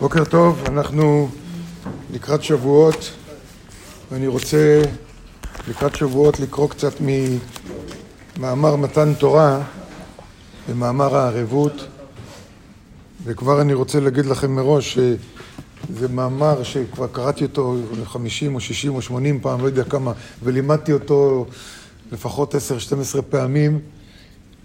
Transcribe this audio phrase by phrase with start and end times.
[0.00, 1.28] בוקר טוב, אנחנו
[2.12, 3.10] לקראת שבועות
[4.10, 4.82] ואני רוצה
[5.68, 9.62] לקראת שבועות לקרוא קצת ממאמר מתן תורה
[10.68, 11.86] במאמר הערבות
[13.24, 19.02] וכבר אני רוצה להגיד לכם מראש שזה מאמר שכבר קראתי אותו 50 או 60 או
[19.02, 20.12] 80 פעם, לא יודע כמה,
[20.42, 21.46] ולימדתי אותו
[22.12, 22.58] לפחות 10-12
[23.30, 23.78] פעמים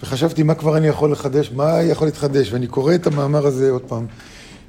[0.03, 3.81] וחשבתי מה כבר אני יכול לחדש, מה יכול להתחדש, ואני קורא את המאמר הזה עוד
[3.81, 4.05] פעם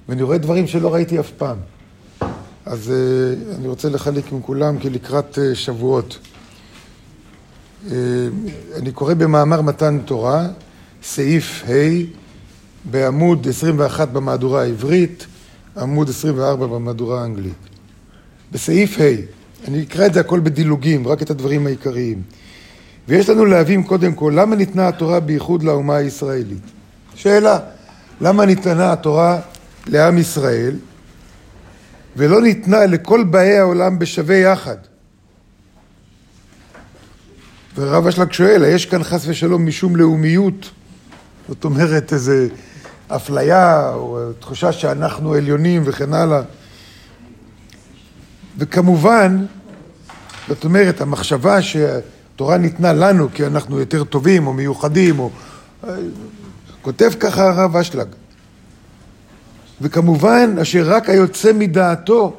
[0.08, 1.56] ואני רואה דברים שלא ראיתי אף פעם.
[2.66, 6.18] אז uh, אני רוצה לחלק עם כולם כי לקראת uh, שבועות.
[7.88, 7.92] Uh,
[8.76, 10.46] אני קורא במאמר מתן תורה,
[11.02, 11.72] סעיף ה'
[12.90, 15.26] בעמוד 21 במהדורה העברית,
[15.76, 17.54] עמוד 24 במהדורה האנגלית.
[18.52, 19.14] בסעיף ה',
[19.68, 22.22] אני אקרא את זה הכל בדילוגים, רק את הדברים העיקריים.
[23.08, 26.62] ויש לנו להבין קודם כל, למה ניתנה התורה בייחוד לאומה הישראלית?
[27.14, 27.58] שאלה,
[28.20, 29.40] למה ניתנה התורה
[29.88, 30.76] לעם ישראל,
[32.16, 34.76] ולא ניתנה לכל באי העולם בשווה יחד.
[37.76, 40.70] ורב אשלג שואל, יש כאן חס ושלום משום לאומיות?
[41.48, 42.48] זאת אומרת, איזה
[43.08, 46.42] אפליה, או תחושה שאנחנו עליונים וכן הלאה.
[48.58, 49.46] וכמובן,
[50.48, 55.30] זאת אומרת, המחשבה שהתורה ניתנה לנו כי אנחנו יותר טובים או מיוחדים, או...
[56.82, 58.08] כותב ככה הרב אשלג.
[59.80, 62.36] וכמובן, אשר רק היוצא מדעתו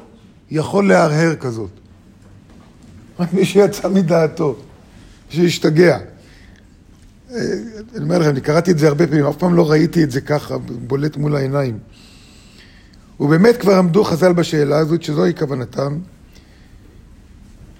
[0.50, 1.70] יכול להרהר כזאת.
[3.20, 4.56] רק מי שיצא מדעתו,
[5.30, 5.98] שישתגע.
[7.30, 7.40] אה,
[7.96, 10.20] אני אומר לכם, אני קראתי את זה הרבה פעמים, אף פעם לא ראיתי את זה
[10.20, 11.78] ככה, בולט מול העיניים.
[13.20, 15.98] ובאמת כבר עמדו חז"ל בשאלה הזאת, שזוהי כוונתם,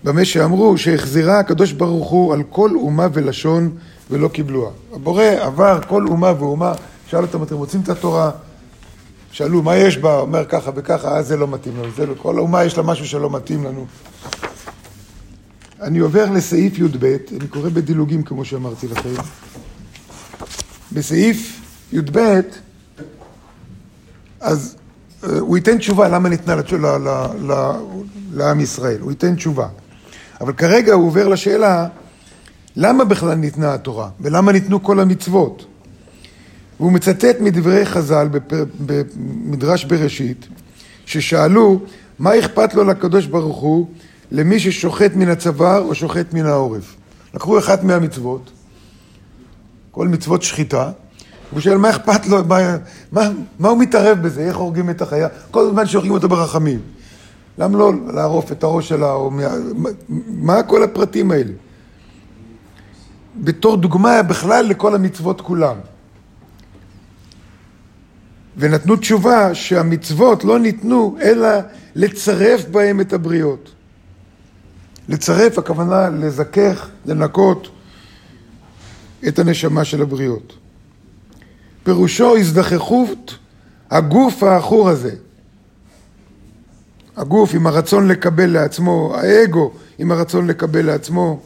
[0.04, 3.70] במה שאמרו שהחזירה הקדוש ברוך הוא על כל אומה ולשון
[4.10, 4.70] ולא קיבלוה.
[4.94, 6.72] הבורא עבר כל אומה ואומה,
[7.06, 8.30] שאל אותם, אתם רוצים את התורה?
[9.32, 12.38] שאלו מה יש בה, אומר ככה וככה, אז זה לא מתאים לנו, זה לא, כל
[12.38, 13.86] האומה יש לה משהו שלא מתאים לנו.
[15.80, 19.14] אני עובר לסעיף י"ב, אני קורא בדילוגים כמו שאמרתי לכם.
[20.92, 21.60] בסעיף
[21.92, 22.40] י"ב,
[24.40, 24.76] אז
[25.24, 26.54] אה, הוא ייתן תשובה למה ניתנה
[28.32, 29.68] לעם ישראל, הוא ייתן תשובה.
[30.40, 31.86] אבל כרגע הוא עובר לשאלה
[32.76, 35.66] למה בכלל ניתנה התורה ולמה ניתנו כל המצוות.
[36.80, 38.28] והוא מצטט מדברי חז"ל
[38.86, 40.48] במדרש בראשית,
[41.06, 41.80] ששאלו
[42.18, 43.86] מה אכפת לו לקדוש ברוך הוא
[44.30, 46.96] למי ששוחט מן הצוואר או שוחט מן העורף.
[47.34, 48.50] לקחו אחת מהמצוות,
[49.90, 50.90] כל מצוות שחיטה,
[51.52, 52.76] והוא שואל מה אכפת לו, מה,
[53.12, 56.80] מה, מה הוא מתערב בזה, איך הורגים את החיה, כל הזמן שהורגים אותו ברחמים.
[57.58, 59.42] למה לא לערוף את הראש שלה, או מה,
[60.28, 61.52] מה כל הפרטים האלה?
[63.36, 65.76] בתור דוגמה בכלל לכל המצוות כולם.
[68.58, 71.48] ונתנו תשובה שהמצוות לא ניתנו אלא
[71.94, 73.70] לצרף בהם את הבריות.
[75.08, 77.68] לצרף, הכוונה לזכך, לנקות
[79.28, 80.52] את הנשמה של הבריות.
[81.82, 83.38] פירושו הזדככות
[83.90, 85.14] הגוף העכור הזה.
[87.16, 91.40] הגוף עם הרצון לקבל לעצמו, האגו עם הרצון לקבל לעצמו,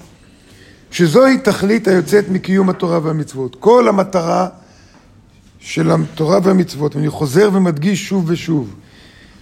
[0.91, 3.56] שזוהי תכלית היוצאת מקיום התורה והמצוות.
[3.61, 4.49] כל המטרה
[5.62, 8.75] של התורה והמצוות, ואני חוזר ומדגיש שוב ושוב,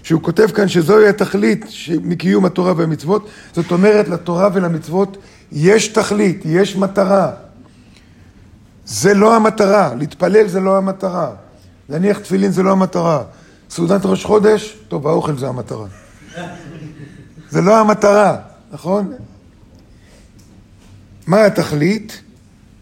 [0.03, 1.65] שהוא כותב כאן שזוהי התכלית
[2.03, 5.17] מקיום התורה והמצוות, זאת אומרת לתורה ולמצוות
[5.53, 7.31] יש תכלית, יש מטרה.
[8.85, 11.31] זה לא המטרה, להתפלל זה לא המטרה,
[11.89, 13.25] להניח תפילין זה לא המטרה,
[13.71, 15.87] סעודת ראש חודש, טוב, האוכל זה המטרה.
[17.51, 18.37] זה לא המטרה,
[18.73, 19.13] נכון?
[21.27, 22.21] מה התכלית?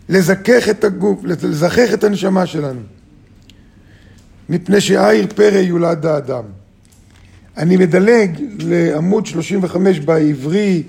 [0.08, 2.80] לזכך את הגוף, לזכך את הנשמה שלנו.
[4.48, 6.44] מפני שעיר פרא יולד האדם.
[7.56, 10.82] אני מדלג לעמוד 35 בעברי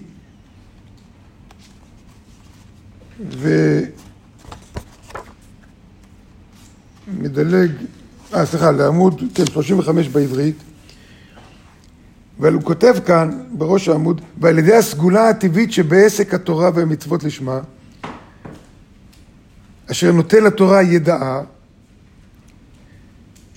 [7.07, 7.71] ומדלג,
[8.33, 10.55] אה סליחה, לעמוד, כן, 35 בעברית
[12.39, 17.59] אבל הוא כותב כאן בראש העמוד, ועל ידי הסגולה הטבעית שבעסק התורה והמצוות לשמה,
[19.91, 21.41] אשר נותן לתורה ידעה,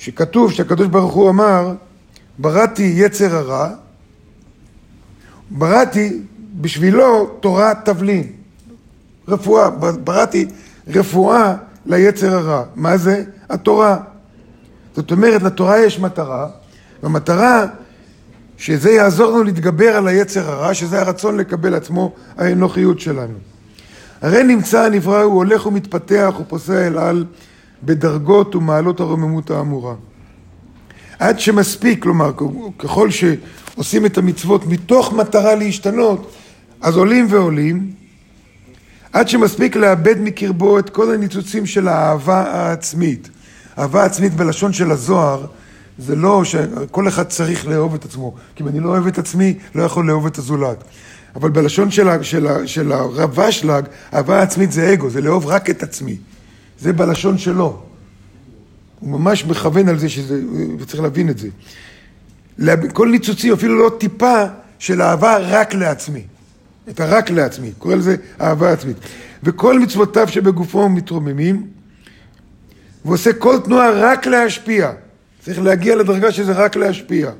[0.03, 1.73] שכתוב שהקדוש ברוך הוא אמר,
[2.39, 3.69] בראתי יצר הרע,
[5.51, 6.21] בראתי
[6.61, 8.33] בשבילו תורה תבלין,
[9.29, 9.71] רפואה,
[10.05, 10.47] בראתי
[10.89, 11.55] רפואה
[11.87, 12.65] ליצר הרע.
[12.75, 13.25] מה זה?
[13.49, 13.99] התורה.
[14.97, 16.49] זאת אומרת, לתורה יש מטרה,
[17.03, 17.67] והמטרה
[18.59, 23.39] שזה יעזור לנו להתגבר על היצר הרע, שזה הרצון לקבל עצמו האנוכיות שלנו.
[24.23, 27.25] הרי נמצא הנברא, הוא הולך ומתפתח ופוסע אל על
[27.83, 29.95] בדרגות ומעלות הרוממות האמורה.
[31.19, 32.33] עד שמספיק, כלומר,
[32.79, 36.33] ככל שעושים את המצוות מתוך מטרה להשתנות,
[36.81, 37.91] אז עולים ועולים,
[39.13, 43.29] עד שמספיק לאבד מקרבו את כל הניצוצים של האהבה העצמית.
[43.79, 45.47] אהבה עצמית בלשון של הזוהר,
[45.99, 49.55] זה לא שכל אחד צריך לאהוב את עצמו, כי אם אני לא אוהב את עצמי,
[49.75, 50.85] לא יכול לאהוב את הזולת.
[51.35, 55.83] אבל בלשון של, של, של הרב אשלג, אהבה עצמית זה אגו, זה לאהוב רק את
[55.83, 56.17] עצמי.
[56.83, 57.83] זה בלשון שלו.
[59.01, 60.41] הוא ממש מכוון על זה, שזה,
[60.79, 61.49] וצריך להבין את זה.
[62.93, 64.45] כל ניצוצי, אפילו לא טיפה
[64.79, 66.23] של אהבה רק לעצמי.
[66.89, 68.97] את הרק לעצמי, קורא לזה אהבה עצמית.
[69.43, 71.67] וכל מצוותיו שבגופו מתרוממים,
[73.05, 74.93] ועושה כל תנועה רק להשפיע.
[75.45, 77.31] צריך להגיע לדרגה שזה רק להשפיע.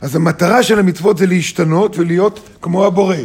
[0.00, 3.16] אז המטרה של המצוות זה להשתנות ולהיות כמו הבורא.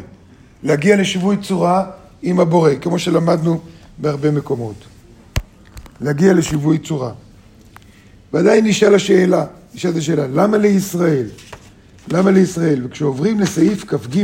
[0.64, 1.86] להגיע לשיווי צורה
[2.24, 3.60] עם הבורא, כמו שלמדנו
[3.98, 4.76] בהרבה מקומות.
[6.02, 7.12] להגיע לשיווי צורה.
[8.34, 11.26] ועדיין נשאל השאלה, נשאלת השאלה, למה לישראל?
[12.08, 12.86] למה לישראל?
[12.86, 14.24] וכשעוברים לסעיף כ"ג,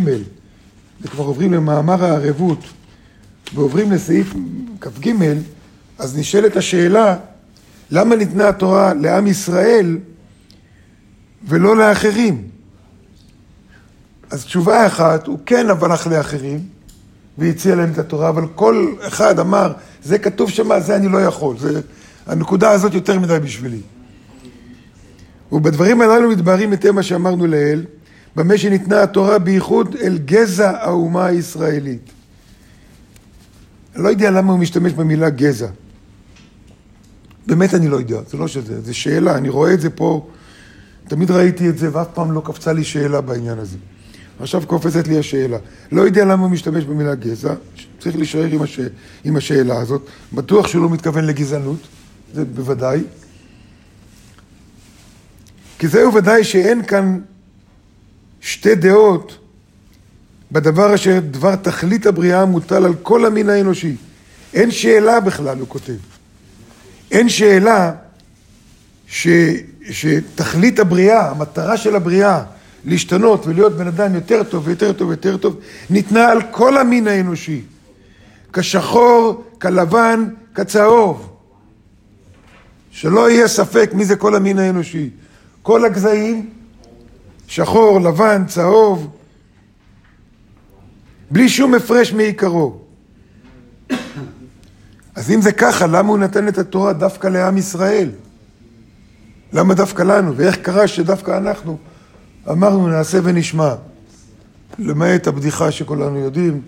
[1.02, 2.60] וכבר עוברים למאמר הערבות,
[3.54, 4.34] ועוברים לסעיף
[4.82, 5.14] כ"ג,
[6.00, 7.18] אז נשאלת השאלה,
[7.92, 9.98] למה ניתנה התורה לעם ישראל
[11.48, 12.48] ולא לאחרים?
[14.30, 16.79] אז תשובה אחת, הוא כן הלך לאחרים
[17.40, 21.60] והציע להם את התורה, אבל כל אחד אמר, זה כתוב שמה, זה אני לא יכול,
[21.60, 21.82] זה,
[22.28, 23.82] הנקודה הזאת יותר מדי בשבילי.
[25.52, 27.86] ובדברים הללו מתבהרים היטב מה שאמרנו לעיל,
[28.36, 32.12] במה שניתנה התורה בייחוד אל גזע האומה הישראלית.
[33.96, 35.68] אני לא יודע למה הוא משתמש במילה גזע.
[37.48, 40.28] באמת אני לא יודע, זה לא שזה, זה שאלה, אני רואה את זה פה,
[41.08, 43.78] תמיד ראיתי את זה ואף פעם לא קפצה לי שאלה בעניין הזה.
[44.40, 45.58] עכשיו קופצת לי השאלה.
[45.92, 47.54] לא יודע למה הוא משתמש במילה גזע,
[48.00, 48.80] צריך להישאר עם, הש...
[49.24, 50.08] עם השאלה הזאת.
[50.34, 51.80] בטוח שהוא לא מתכוון לגזענות,
[52.34, 53.04] זה בוודאי.
[55.80, 57.20] כי זהו ודאי שאין כאן
[58.42, 59.38] שתי דעות
[60.52, 63.96] בדבר אשר דבר תכלית הבריאה מוטל על כל המין האנושי.
[64.54, 65.98] אין שאלה בכלל, הוא כותב.
[67.12, 67.92] אין שאלה
[69.08, 69.28] ש,
[69.90, 72.44] שתכלית הבריאה, המטרה של הבריאה,
[72.86, 75.56] להשתנות ולהיות בן אדם יותר טוב ויותר טוב ויותר טוב,
[75.90, 77.62] ניתנה על כל המין האנושי.
[78.54, 81.30] כשחור, כלבן, כצהוב.
[82.92, 85.10] שלא יהיה ספק מי זה כל המין האנושי.
[85.62, 86.50] כל הגזעים,
[87.48, 89.08] שחור, לבן, צהוב,
[91.32, 92.80] בלי שום הפרש מעיקרו.
[95.16, 98.10] אז אם זה ככה, למה הוא נתן את התורה דווקא לעם ישראל?
[99.54, 100.34] למה דווקא לנו?
[100.36, 101.78] ואיך קרה שדווקא אנחנו
[102.52, 103.76] אמרנו נעשה ונשמע?
[104.80, 106.62] למעט הבדיחה שכולנו יודעים,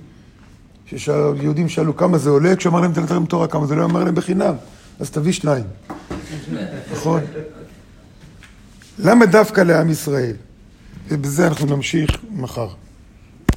[0.85, 4.55] שיהודים שאלו כמה זה עולה, כשאמר להם להם תורה כמה זה לא אמר להם בחינם,
[4.99, 5.63] אז תביא שניים,
[6.91, 7.21] נכון?
[8.99, 10.35] למה דווקא לעם ישראל?
[11.07, 12.67] ובזה אנחנו נמשיך מחר.